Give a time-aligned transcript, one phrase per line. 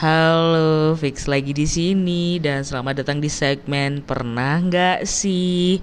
[0.00, 5.76] Halo, Fix lagi di sini dan selamat datang di segmen Pernah nggak sih?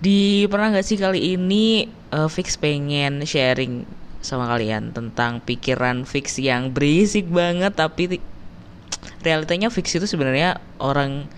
[0.00, 1.84] Di Pernah nggak sih kali ini
[2.16, 3.84] uh, Fix pengen sharing
[4.24, 8.24] sama kalian tentang pikiran Fix yang berisik banget tapi
[9.20, 11.28] realitanya Fix itu sebenarnya orang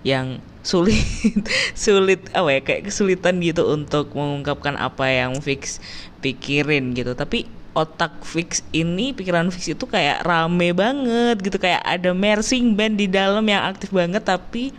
[0.00, 0.96] yang sulit
[1.76, 5.76] sulit apa ya kayak kesulitan gitu untuk mengungkapkan apa yang Fix
[6.24, 11.56] pikirin gitu tapi otak fix ini pikiran fix itu kayak rame banget gitu.
[11.56, 14.74] Kayak ada marching band di dalam yang aktif banget tapi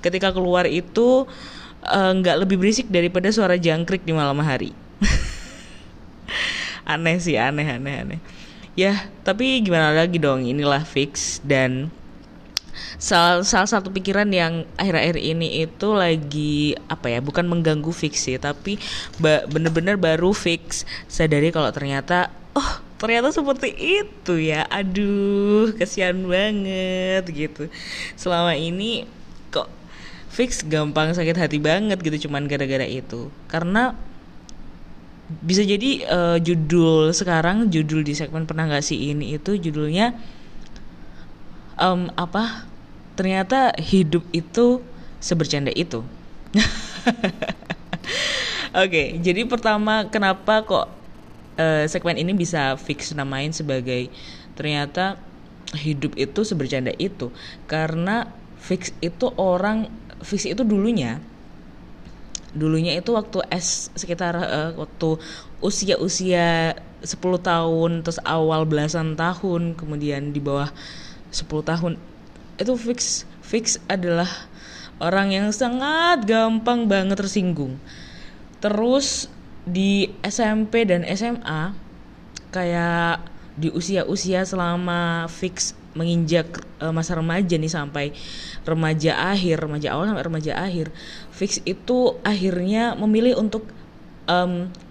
[0.00, 1.28] ketika keluar itu
[1.84, 4.72] eh, nggak uh, lebih berisik daripada suara jangkrik di malam hari.
[6.90, 8.20] Aneh sih aneh aneh aneh.
[8.74, 10.48] Ya tapi gimana lagi dong?
[10.48, 11.92] Inilah fix dan
[12.96, 18.36] salah, salah satu pikiran yang akhir-akhir ini itu lagi apa ya bukan mengganggu fix sih
[18.36, 18.80] tapi
[19.48, 20.88] bener-bener baru fix.
[21.06, 24.68] Sadari kalau ternyata oh ternyata seperti itu ya.
[24.68, 27.68] Aduh kasihan banget gitu.
[28.14, 29.08] Selama ini
[29.48, 29.68] kok
[30.30, 33.32] fix gampang sakit hati banget gitu cuman gara-gara itu.
[33.48, 33.96] Karena
[35.30, 40.10] bisa jadi uh, judul sekarang judul di segmen pernah gak sih ini itu judulnya
[41.78, 42.66] um, apa
[43.20, 44.80] ternyata hidup itu
[45.20, 46.00] sebercanda itu.
[48.72, 50.88] Oke, okay, jadi pertama kenapa kok
[51.60, 54.08] uh, segmen ini bisa fix namain sebagai
[54.56, 55.20] ternyata
[55.76, 57.28] hidup itu sebercanda itu?
[57.68, 59.92] Karena fix itu orang
[60.24, 61.20] fix itu dulunya
[62.50, 65.22] dulunya itu waktu S sekitar uh, waktu
[65.62, 70.66] usia-usia 10 tahun terus awal belasan tahun kemudian di bawah
[71.30, 71.92] 10 tahun
[72.60, 74.28] itu fix fix adalah
[75.00, 77.80] orang yang sangat gampang banget tersinggung.
[78.60, 79.32] Terus
[79.64, 81.72] di SMP dan SMA
[82.52, 83.24] kayak
[83.56, 86.46] di usia-usia selama fix menginjak
[86.78, 88.06] uh, masa remaja nih sampai
[88.62, 90.94] remaja akhir, remaja awal sampai remaja akhir,
[91.34, 93.66] fix itu akhirnya memilih untuk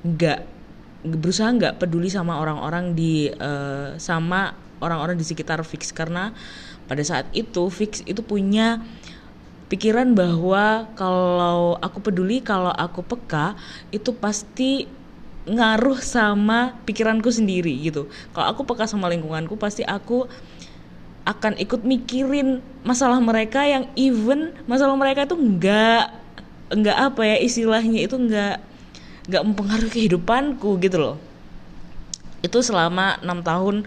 [0.03, 4.51] nggak um, berusaha nggak peduli sama orang-orang di uh, sama
[4.83, 5.95] orang-orang di sekitar fix.
[5.95, 6.35] Karena
[6.89, 8.81] pada saat itu fix itu punya
[9.69, 13.53] pikiran bahwa kalau aku peduli, kalau aku peka,
[13.93, 14.89] itu pasti
[15.45, 18.09] ngaruh sama pikiranku sendiri gitu.
[18.33, 20.25] Kalau aku peka sama lingkunganku, pasti aku
[21.29, 26.09] akan ikut mikirin masalah mereka yang even masalah mereka itu enggak
[26.73, 28.57] enggak apa ya istilahnya itu enggak
[29.29, 31.17] enggak mempengaruhi kehidupanku gitu loh.
[32.41, 33.85] Itu selama enam tahun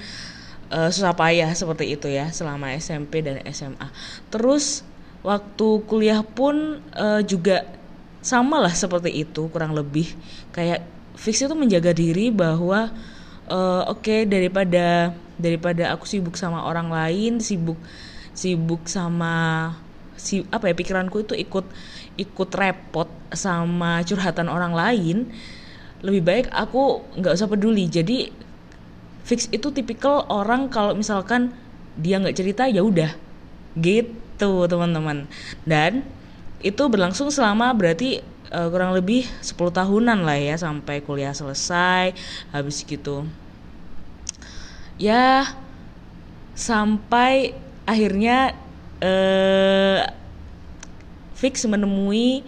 [0.73, 3.93] uh, susah payah seperti itu ya selama SMP dan SMA.
[4.33, 4.81] Terus
[5.23, 7.69] waktu kuliah pun uh, juga
[8.25, 10.09] sama lah seperti itu kurang lebih
[10.55, 10.83] kayak
[11.19, 12.91] fix itu menjaga diri bahwa
[13.51, 17.79] uh, oke okay, daripada daripada aku sibuk sama orang lain sibuk
[18.33, 19.75] sibuk sama
[20.15, 21.67] si apa ya pikiranku itu ikut
[22.15, 25.27] ikut repot sama curhatan orang lain
[26.07, 28.31] lebih baik aku nggak usah peduli jadi
[29.23, 31.55] fix itu tipikal orang kalau misalkan
[31.99, 33.15] dia nggak cerita ya udah.
[33.79, 35.27] Gitu teman-teman.
[35.67, 36.07] Dan
[36.63, 38.23] itu berlangsung selama berarti
[38.53, 42.15] uh, kurang lebih 10 tahunan lah ya sampai kuliah selesai
[42.55, 43.27] habis gitu.
[45.01, 45.49] Ya
[46.55, 47.57] sampai
[47.89, 48.55] akhirnya
[49.03, 50.07] uh,
[51.35, 52.47] fix menemui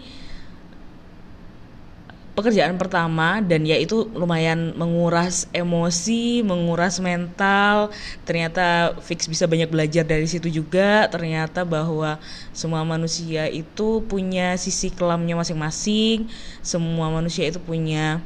[2.34, 7.94] pekerjaan pertama dan ya itu lumayan menguras emosi, menguras mental.
[8.26, 11.06] Ternyata fix bisa banyak belajar dari situ juga.
[11.08, 12.18] Ternyata bahwa
[12.50, 16.26] semua manusia itu punya sisi kelamnya masing-masing.
[16.60, 18.18] Semua manusia itu punya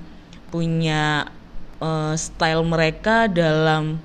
[0.49, 1.29] punya
[1.85, 4.01] uh, style mereka dalam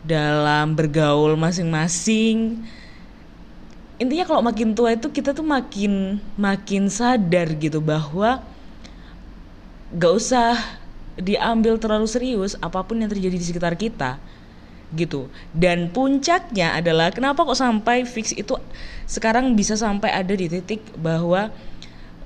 [0.00, 2.56] dalam bergaul masing-masing.
[4.00, 8.40] Intinya kalau makin tua itu kita tuh makin makin sadar gitu bahwa
[9.94, 10.54] gak usah
[11.18, 14.22] diambil terlalu serius apa pun yang terjadi di sekitar kita
[14.94, 15.30] gitu.
[15.54, 18.58] Dan puncaknya adalah kenapa kok sampai fix itu
[19.06, 21.50] sekarang bisa sampai ada di titik bahwa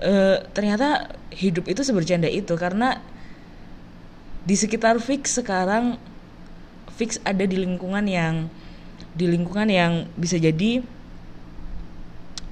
[0.01, 2.57] e, ternyata hidup itu sebercanda itu.
[2.57, 3.01] Karena
[4.45, 6.01] di sekitar fix sekarang
[6.95, 8.49] fix ada di lingkungan yang
[9.15, 10.83] di lingkungan yang bisa jadi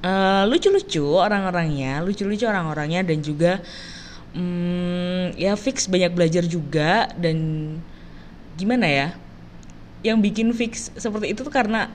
[0.02, 3.62] uh, lucu-lucu orang-orangnya lucu-lucu orang-orangnya dan juga
[4.36, 7.36] hmm, ya fix banyak belajar juga dan
[8.56, 9.08] gimana ya
[10.02, 11.88] yang bikin fix seperti itu tuh karena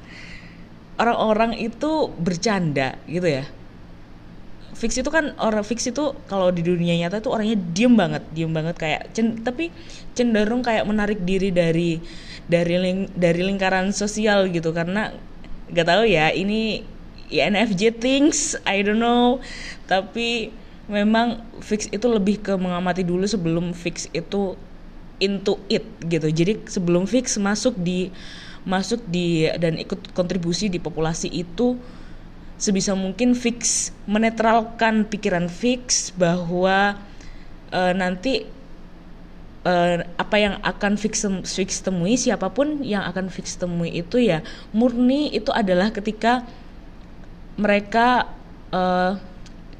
[0.97, 3.45] orang-orang itu bercanda gitu ya.
[4.77, 8.51] Fix itu kan orang fix itu kalau di dunia nyata tuh orangnya diem banget diem
[8.53, 9.73] banget kayak cen, tapi
[10.13, 11.97] cenderung kayak menarik diri dari
[12.45, 15.09] dari ling, dari lingkaran sosial gitu karena
[15.73, 16.85] nggak tahu ya ini
[17.27, 19.41] INFJ things I don't know.
[19.89, 20.53] Tapi
[20.87, 24.55] memang fix itu lebih ke mengamati dulu sebelum fix itu
[25.19, 26.27] into it gitu.
[26.31, 28.11] Jadi sebelum fix masuk di
[28.67, 31.79] masuk di dan ikut kontribusi di populasi itu
[32.57, 36.97] sebisa mungkin fix menetralkan pikiran fix bahwa
[37.71, 38.43] uh, nanti
[39.63, 44.41] uh, apa yang akan fix fix temui siapa pun yang akan fix temui itu ya
[44.73, 46.43] murni itu adalah ketika
[47.55, 48.27] mereka
[48.73, 49.15] uh,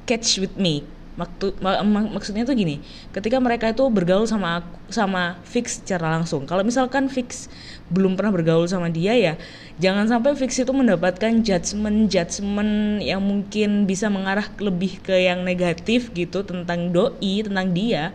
[0.08, 0.86] catch with me
[1.18, 1.82] Maksud, mak
[2.14, 2.78] maksudnya tuh gini,
[3.10, 6.46] ketika mereka itu bergaul sama aku, sama fix secara langsung.
[6.46, 7.50] Kalau misalkan fix
[7.90, 9.34] belum pernah bergaul sama dia ya,
[9.82, 16.14] jangan sampai fix itu mendapatkan judgement judgement yang mungkin bisa mengarah lebih ke yang negatif
[16.14, 18.14] gitu tentang doi, tentang dia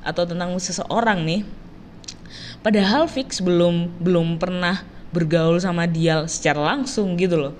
[0.00, 1.44] atau tentang seseorang nih.
[2.64, 4.80] Padahal fix belum belum pernah
[5.12, 7.54] bergaul sama dia secara langsung gitu loh.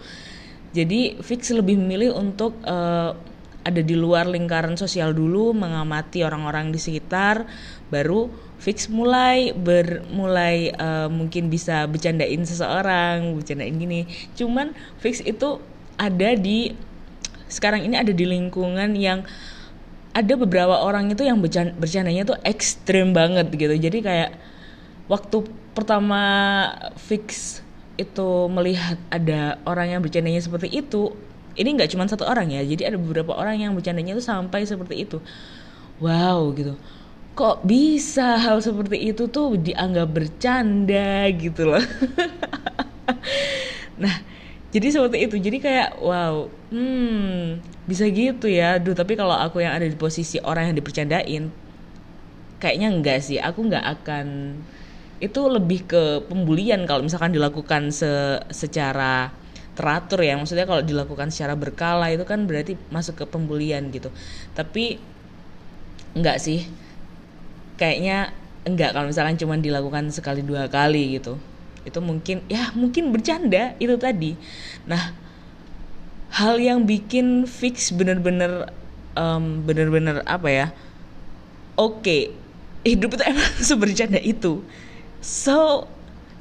[0.73, 3.13] Jadi fix lebih memilih untuk uh,
[3.61, 7.45] ada di luar lingkaran sosial dulu mengamati orang-orang di sekitar
[7.93, 14.09] baru fix mulai bermulai uh, mungkin bisa bercandain seseorang bercandain gini.
[14.37, 15.61] Cuman fix itu
[15.97, 16.73] ada di
[17.49, 19.25] sekarang ini ada di lingkungan yang
[20.11, 23.75] ada beberapa orang itu yang bercandanya tuh ekstrim banget gitu.
[23.77, 24.31] Jadi kayak
[25.09, 26.23] waktu pertama
[26.97, 27.59] fix
[28.01, 31.13] itu melihat ada orang yang bercandanya seperti itu
[31.59, 35.07] ini nggak cuma satu orang ya jadi ada beberapa orang yang bercandanya itu sampai seperti
[35.07, 35.19] itu.
[36.03, 36.75] Wow gitu.
[37.39, 41.83] Kok bisa hal seperti itu tuh dianggap bercanda gitu loh?
[44.03, 44.17] Nah
[44.71, 45.37] jadi seperti itu.
[45.37, 48.79] Jadi kayak wow hmm bisa gitu ya.
[48.79, 51.45] Duh tapi kalau aku yang ada di posisi orang yang dipercandain
[52.61, 53.39] kayaknya enggak sih.
[53.41, 54.27] Aku nggak akan
[55.21, 59.29] itu lebih ke pembulian kalau misalkan dilakukan se secara
[59.81, 60.37] teratur ya.
[60.37, 64.13] Maksudnya kalau dilakukan secara berkala itu kan berarti masuk ke pembulian gitu.
[64.53, 65.01] Tapi
[66.13, 66.69] enggak sih.
[67.81, 68.37] Kayaknya
[68.69, 71.41] enggak kalau misalkan cuma dilakukan sekali dua kali gitu.
[71.89, 74.37] Itu mungkin ya mungkin bercanda itu tadi.
[74.85, 75.17] Nah
[76.37, 78.69] hal yang bikin fix bener-bener
[79.19, 80.67] um, bener-bener apa ya
[81.75, 82.31] oke okay,
[82.85, 84.61] hidup itu emang sebercanda itu.
[85.25, 85.89] So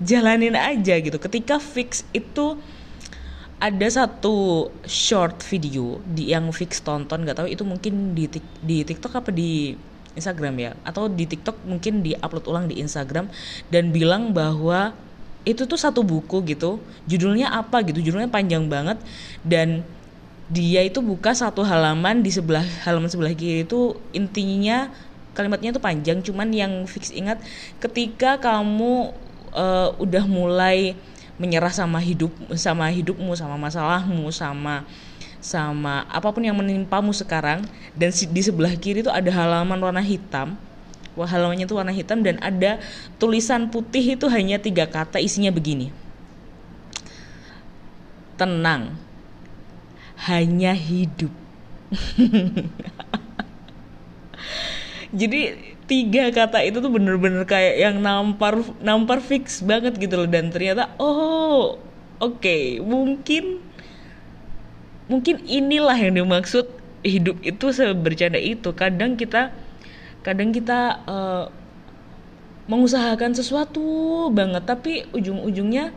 [0.03, 1.15] jalanin aja gitu.
[1.19, 2.59] Ketika fix itu
[3.60, 8.32] ada satu short video di yang fix tonton nggak tahu itu mungkin di
[8.64, 9.76] di TikTok apa di
[10.16, 10.72] Instagram ya?
[10.88, 13.28] Atau di TikTok mungkin di upload ulang di Instagram
[13.68, 14.96] dan bilang bahwa
[15.48, 19.00] itu tuh satu buku gitu judulnya apa gitu judulnya panjang banget
[19.42, 19.88] dan
[20.52, 24.92] dia itu buka satu halaman di sebelah halaman sebelah kiri itu intinya
[25.32, 27.40] kalimatnya tuh panjang cuman yang fix ingat
[27.80, 29.16] ketika kamu
[29.56, 31.00] uh, udah mulai
[31.39, 34.83] menyerah sama hidup sama hidupmu sama masalahmu sama
[35.39, 37.63] sama apa pun yang menimpamu sekarang.
[37.95, 40.59] Dan di sebelah kiri itu ada halaman warna hitam.
[41.15, 42.77] Wah halamannya itu warna hitam dan ada
[43.18, 45.95] tulisan putih itu hanya tiga kata isinya begini.
[48.36, 48.95] Tenang
[50.27, 51.31] hanya hidup
[55.10, 55.58] jadi
[55.90, 60.30] tiga kata itu tuh bener-bener kayak yang nampar nampar fix banget gitu loh.
[60.30, 61.82] Dan ternyata oh
[62.22, 63.58] oke okay, mungkin
[65.10, 66.70] mungkin inilah yang dimaksud
[67.01, 68.70] hidup itu sebercanda itu.
[68.78, 69.50] Kadang kita
[70.22, 71.46] kadang kita uh,
[72.70, 75.89] mengusahakan sesuatu banget tapi ujung-ujungnya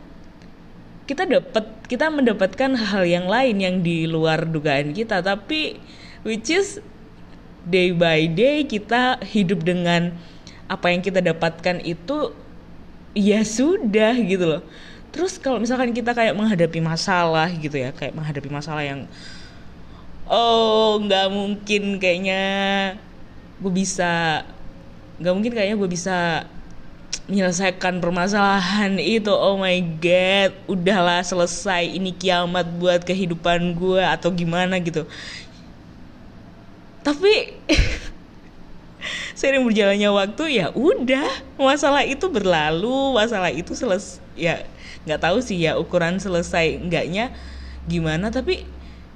[1.05, 5.21] kita dapat kita mendapatkan hal yang lain yang di luar dugaan kita.
[5.21, 5.77] Tapi
[6.25, 6.81] which is
[7.63, 10.11] day by day kita hidup dengan
[10.67, 12.35] apa yang kita dapatkan itu
[13.13, 14.63] ya sudah gitu loh.
[15.13, 19.05] Terus kalau misalkan kita kayak menghadapi masalah gitu ya kayak menghadapi masalah yang
[20.25, 22.43] oh nggak mungkin kayaknya
[23.61, 24.41] gue bisa
[25.21, 26.17] nggak mungkin kayaknya gue bisa
[27.29, 29.31] menyelesaikan permasalahan itu.
[29.31, 35.05] Oh my god udahlah selesai ini kiamat buat kehidupan gue atau gimana gitu
[37.03, 37.59] tapi
[39.39, 41.27] sering berjalannya waktu ya udah.
[41.59, 44.63] Masalah itu berlalu masalah itu selesai ya
[45.03, 47.35] nggak tahu sih ya ukuran selesai enggaknya
[47.91, 48.31] gimana.
[48.31, 48.63] Tapi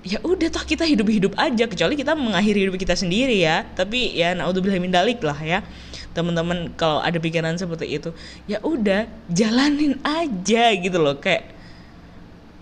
[0.03, 3.63] ya udah toh kita hidup-hidup aja kecuali kita mengakhiri hidup kita sendiri ya.
[3.71, 5.63] Tapi ya naudzubillah min dalik lah ya.
[6.11, 8.11] Teman-teman kalau ada pikiran seperti itu
[8.51, 11.15] ya udah jalanin aja gitu loh.
[11.23, 11.55] Kayak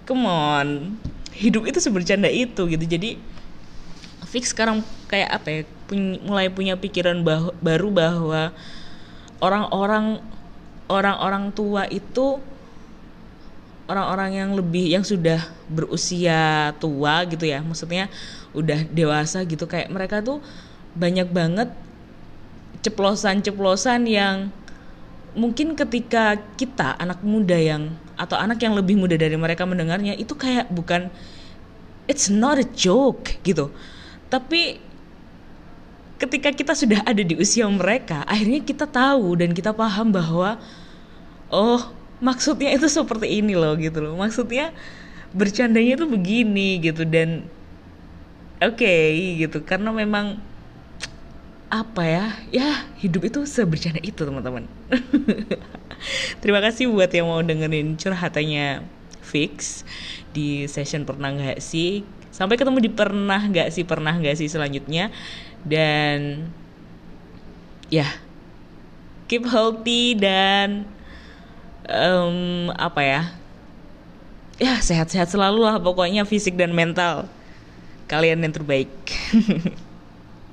[0.06, 1.02] come on
[1.34, 2.86] hidup itu sebercanda itu gitu.
[2.86, 3.18] Jadi
[4.36, 8.52] fix sekarang kayak apa ya puny, mulai punya pikiran bah baru bahwa
[9.40, 10.20] orang-orang
[10.92, 12.44] orang-orang tua itu
[13.88, 15.40] orang-orang yang lebih yang sudah
[15.72, 18.12] berusia tua gitu ya maksudnya
[18.52, 20.44] udah dewasa gitu kayak mereka tuh
[21.00, 21.72] banyak banget
[22.84, 24.52] ceplosan-ceplosan yang
[25.32, 30.36] mungkin ketika kita anak muda yang atau anak yang lebih muda dari mereka mendengarnya itu
[30.36, 31.08] kayak bukan
[32.12, 33.72] it's not a joke gitu
[34.32, 34.82] tapi
[36.16, 40.56] ketika kita sudah ada di usia mereka akhirnya kita tahu dan kita paham bahwa
[41.52, 44.14] oh maksudnya itu seperti ini loh gitu loh.
[44.16, 44.72] Maksudnya
[45.36, 47.04] bercandanya itu begini gitu.
[47.04, 47.48] Dan
[48.62, 49.64] oke okay, gitu.
[49.64, 50.40] Karena memang
[51.72, 52.26] apa ya?
[52.54, 52.70] Ya
[53.02, 54.70] hidup itu sebercanda itu teman-teman.
[56.42, 58.86] Terima kasih buat yang mau dengerin curhatannya
[59.26, 59.82] fix
[60.36, 62.06] di session pernah nggak sih
[62.36, 65.08] sampai ketemu di pernah nggak sih pernah nggak sih selanjutnya?
[65.64, 66.52] Dan
[67.88, 68.12] ya
[69.32, 70.84] keep healthy dan
[71.88, 73.22] um, apa ya?
[74.60, 77.32] Ya sehat-sehat selalu lah pokoknya fisik dan mental
[78.06, 78.92] kalian yang terbaik